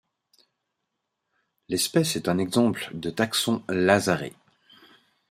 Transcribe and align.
L'espèce 1.69 2.15
est 2.15 2.27
un 2.27 2.39
exemple 2.39 2.89
de 2.95 3.11
taxon 3.11 3.63
Lazare. 3.69 4.31